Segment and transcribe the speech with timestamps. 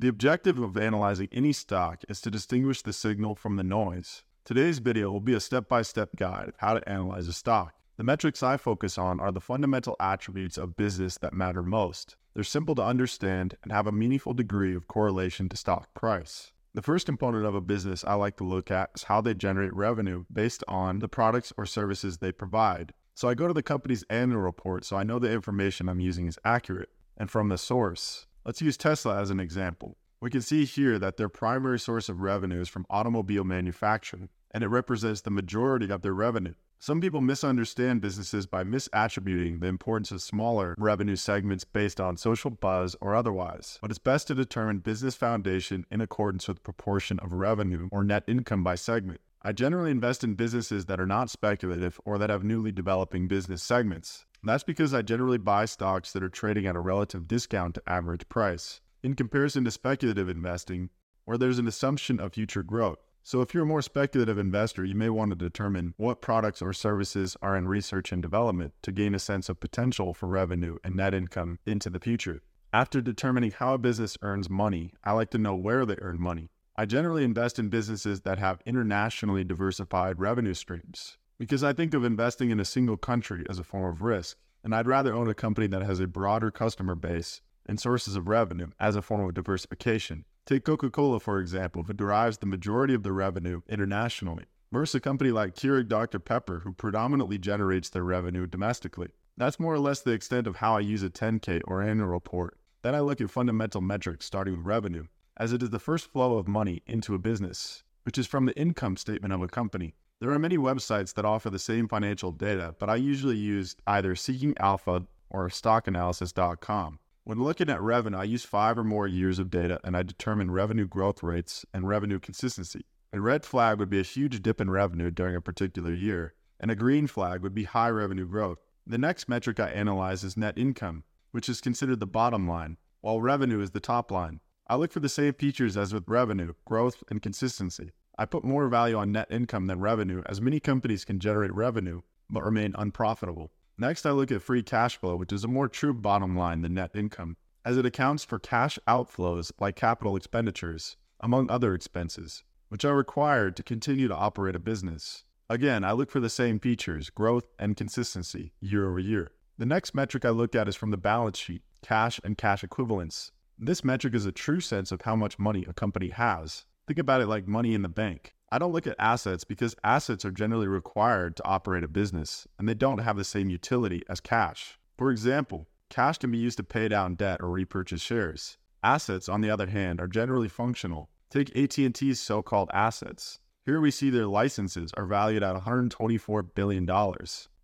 [0.00, 4.22] The objective of analyzing any stock is to distinguish the signal from the noise.
[4.46, 7.74] Today's video will be a step by step guide of how to analyze a stock.
[7.98, 12.16] The metrics I focus on are the fundamental attributes of business that matter most.
[12.32, 16.50] They're simple to understand and have a meaningful degree of correlation to stock price.
[16.72, 19.74] The first component of a business I like to look at is how they generate
[19.74, 22.94] revenue based on the products or services they provide.
[23.14, 26.26] So I go to the company's annual report so I know the information I'm using
[26.26, 26.88] is accurate
[27.18, 28.28] and from the source.
[28.42, 29.98] Let's use Tesla as an example.
[30.18, 34.64] We can see here that their primary source of revenue is from automobile manufacturing, and
[34.64, 36.54] it represents the majority of their revenue.
[36.78, 42.50] Some people misunderstand businesses by misattributing the importance of smaller revenue segments based on social
[42.50, 47.34] buzz or otherwise, but it's best to determine business foundation in accordance with proportion of
[47.34, 49.20] revenue or net income by segment.
[49.42, 53.62] I generally invest in businesses that are not speculative or that have newly developing business
[53.62, 54.24] segments.
[54.42, 58.26] That's because I generally buy stocks that are trading at a relative discount to average
[58.30, 60.88] price, in comparison to speculative investing,
[61.26, 62.98] where there's an assumption of future growth.
[63.22, 66.72] So, if you're a more speculative investor, you may want to determine what products or
[66.72, 70.96] services are in research and development to gain a sense of potential for revenue and
[70.96, 72.40] net income into the future.
[72.72, 76.48] After determining how a business earns money, I like to know where they earn money.
[76.76, 82.04] I generally invest in businesses that have internationally diversified revenue streams because I think of
[82.04, 85.34] investing in a single country as a form of risk, and I'd rather own a
[85.34, 89.32] company that has a broader customer base and sources of revenue as a form of
[89.32, 90.26] diversification.
[90.44, 95.00] Take Coca Cola, for example, who derives the majority of the revenue internationally, versus a
[95.00, 96.18] company like Keurig Dr.
[96.18, 99.08] Pepper, who predominantly generates their revenue domestically.
[99.38, 102.58] That's more or less the extent of how I use a 10K or annual report.
[102.82, 105.04] Then I look at fundamental metrics starting with revenue,
[105.38, 108.58] as it is the first flow of money into a business, which is from the
[108.58, 109.94] income statement of a company.
[110.20, 114.14] There are many websites that offer the same financial data, but I usually use either
[114.14, 116.98] Seeking Alpha or StockAnalysis.com.
[117.24, 120.50] When looking at revenue, I use five or more years of data and I determine
[120.50, 122.84] revenue growth rates and revenue consistency.
[123.14, 126.70] A red flag would be a huge dip in revenue during a particular year, and
[126.70, 128.58] a green flag would be high revenue growth.
[128.86, 133.22] The next metric I analyze is net income, which is considered the bottom line, while
[133.22, 134.40] revenue is the top line.
[134.68, 137.92] I look for the same features as with revenue, growth, and consistency.
[138.20, 142.02] I put more value on net income than revenue, as many companies can generate revenue
[142.28, 143.50] but remain unprofitable.
[143.78, 146.74] Next, I look at free cash flow, which is a more true bottom line than
[146.74, 152.84] net income, as it accounts for cash outflows like capital expenditures, among other expenses, which
[152.84, 155.24] are required to continue to operate a business.
[155.48, 159.32] Again, I look for the same features, growth and consistency, year over year.
[159.56, 163.32] The next metric I look at is from the balance sheet, cash and cash equivalents.
[163.58, 166.66] This metric is a true sense of how much money a company has.
[166.90, 168.34] Think about it like money in the bank.
[168.50, 172.68] I don't look at assets because assets are generally required to operate a business and
[172.68, 174.76] they don't have the same utility as cash.
[174.98, 178.58] For example, cash can be used to pay down debt or repurchase shares.
[178.82, 181.10] Assets, on the other hand, are generally functional.
[181.30, 183.38] Take AT&T's so-called assets.
[183.64, 186.90] Here we see their licenses are valued at $124 billion.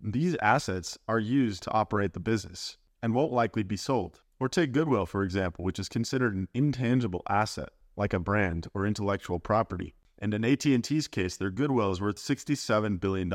[0.00, 4.22] These assets are used to operate the business and won't likely be sold.
[4.38, 8.86] Or take Goodwill, for example, which is considered an intangible asset like a brand or
[8.86, 9.94] intellectual property.
[10.18, 13.32] And in AT&T's case, their goodwill is worth $67 billion.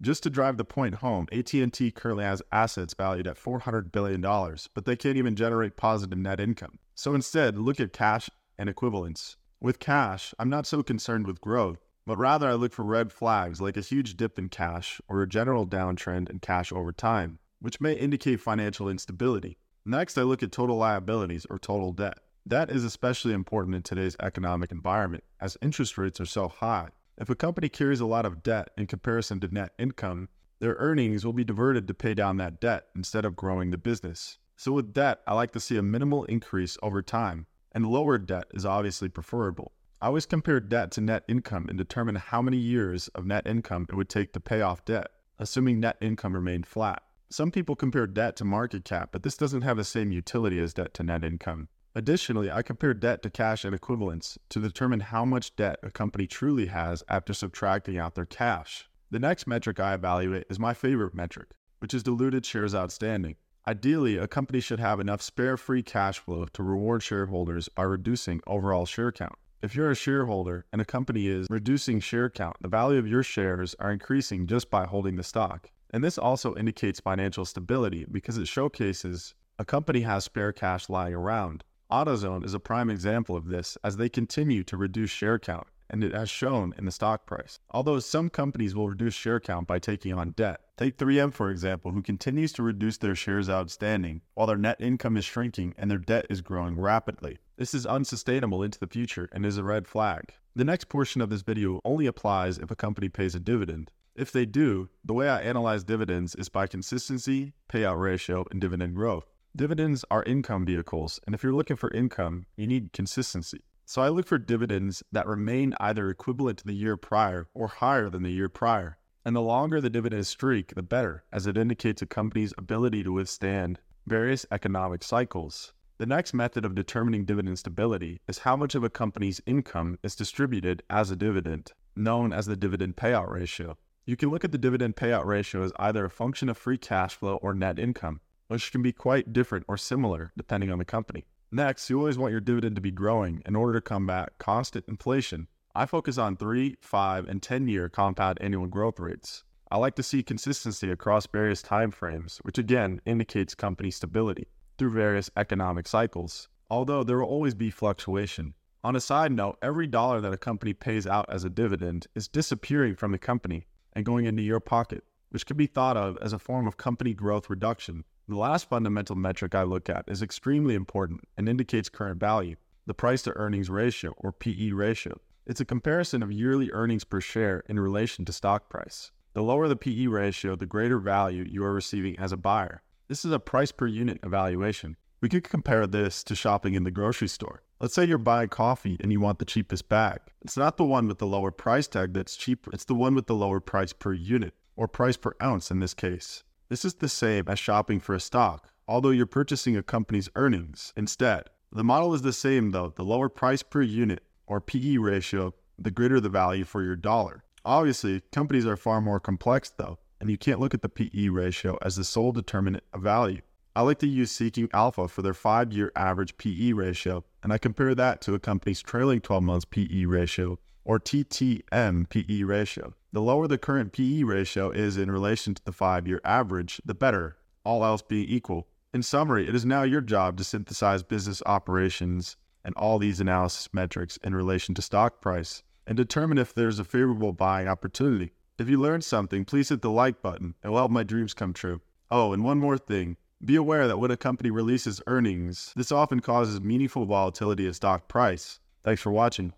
[0.00, 4.84] Just to drive the point home, AT&T currently has assets valued at $400 billion, but
[4.84, 6.78] they can't even generate positive net income.
[6.94, 8.28] So instead, look at cash
[8.58, 9.36] and equivalents.
[9.60, 13.60] With cash, I'm not so concerned with growth, but rather I look for red flags
[13.60, 17.80] like a huge dip in cash or a general downtrend in cash over time, which
[17.80, 19.56] may indicate financial instability.
[19.84, 22.18] Next, I look at total liabilities or total debt.
[22.44, 26.88] That is especially important in today's economic environment as interest rates are so high.
[27.16, 31.24] If a company carries a lot of debt in comparison to net income, their earnings
[31.24, 34.38] will be diverted to pay down that debt instead of growing the business.
[34.56, 38.46] So with debt, I like to see a minimal increase over time, and lower debt
[38.54, 39.72] is obviously preferable.
[40.00, 43.86] I always compare debt to net income and determine how many years of net income
[43.88, 47.04] it would take to pay off debt, assuming net income remained flat.
[47.30, 50.74] Some people compare debt to market cap, but this doesn't have the same utility as
[50.74, 51.68] debt to net income.
[51.94, 56.26] Additionally, I compare debt to cash and equivalents to determine how much debt a company
[56.26, 58.88] truly has after subtracting out their cash.
[59.10, 61.50] The next metric I evaluate is my favorite metric,
[61.80, 63.36] which is diluted shares outstanding.
[63.68, 68.40] Ideally, a company should have enough spare free cash flow to reward shareholders by reducing
[68.46, 69.36] overall share count.
[69.60, 73.22] If you're a shareholder and a company is reducing share count, the value of your
[73.22, 75.70] shares are increasing just by holding the stock.
[75.90, 81.12] And this also indicates financial stability because it showcases a company has spare cash lying
[81.12, 81.64] around.
[81.92, 86.02] AutoZone is a prime example of this as they continue to reduce share count, and
[86.02, 87.58] it has shown in the stock price.
[87.70, 90.62] Although some companies will reduce share count by taking on debt.
[90.78, 95.18] Take 3M, for example, who continues to reduce their shares outstanding while their net income
[95.18, 97.36] is shrinking and their debt is growing rapidly.
[97.58, 100.32] This is unsustainable into the future and is a red flag.
[100.56, 103.92] The next portion of this video only applies if a company pays a dividend.
[104.14, 108.94] If they do, the way I analyze dividends is by consistency, payout ratio, and dividend
[108.94, 109.31] growth.
[109.54, 113.60] Dividends are income vehicles, and if you're looking for income, you need consistency.
[113.84, 118.08] So I look for dividends that remain either equivalent to the year prior or higher
[118.08, 118.96] than the year prior.
[119.26, 123.12] And the longer the dividend streak, the better, as it indicates a company's ability to
[123.12, 125.74] withstand various economic cycles.
[125.98, 130.16] The next method of determining dividend stability is how much of a company's income is
[130.16, 133.76] distributed as a dividend, known as the dividend payout ratio.
[134.06, 137.14] You can look at the dividend payout ratio as either a function of free cash
[137.14, 141.24] flow or net income, which can be quite different or similar depending on the company.
[141.50, 145.48] Next, you always want your dividend to be growing in order to combat constant inflation.
[145.74, 149.44] I focus on 3, 5, and 10 year compound annual growth rates.
[149.70, 154.90] I like to see consistency across various time frames, which again indicates company stability through
[154.90, 158.54] various economic cycles, although there will always be fluctuation.
[158.84, 162.28] On a side note, every dollar that a company pays out as a dividend is
[162.28, 166.32] disappearing from the company and going into your pocket, which can be thought of as
[166.32, 168.04] a form of company growth reduction.
[168.28, 172.54] The last fundamental metric I look at is extremely important and indicates current value,
[172.86, 175.20] the price to earnings ratio or PE ratio.
[175.44, 179.10] It's a comparison of yearly earnings per share in relation to stock price.
[179.34, 182.82] The lower the PE ratio, the greater value you are receiving as a buyer.
[183.08, 184.96] This is a price per unit evaluation.
[185.20, 187.62] We could compare this to shopping in the grocery store.
[187.80, 190.20] Let's say you're buying coffee and you want the cheapest bag.
[190.42, 193.26] It's not the one with the lower price tag that's cheaper, it's the one with
[193.26, 196.44] the lower price per unit, or price per ounce in this case.
[196.72, 200.94] This is the same as shopping for a stock, although you're purchasing a company's earnings
[200.96, 201.50] instead.
[201.70, 205.90] The model is the same though, the lower price per unit, or PE ratio, the
[205.90, 207.44] greater the value for your dollar.
[207.66, 211.76] Obviously, companies are far more complex though, and you can't look at the PE ratio
[211.82, 213.42] as the sole determinant of value.
[213.76, 217.58] I like to use Seeking Alpha for their five year average PE ratio, and I
[217.58, 222.94] compare that to a company's trailing 12 months PE ratio, or TTM PE ratio.
[223.12, 226.94] The lower the current PE ratio is in relation to the five year average, the
[226.94, 228.68] better, all else being equal.
[228.94, 233.68] In summary, it is now your job to synthesize business operations and all these analysis
[233.72, 238.32] metrics in relation to stock price and determine if there's a favorable buying opportunity.
[238.58, 240.54] If you learned something, please hit the like button.
[240.62, 241.80] It will help my dreams come true.
[242.10, 246.20] Oh, and one more thing be aware that when a company releases earnings, this often
[246.20, 248.60] causes meaningful volatility in stock price.
[248.84, 249.52] Thanks for watching.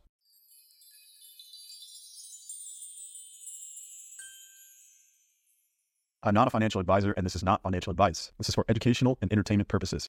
[6.27, 8.33] I'm not a financial advisor, and this is not financial advice.
[8.39, 10.03] This is for educational and entertainment purposes.